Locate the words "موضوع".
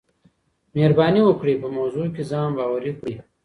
1.77-2.05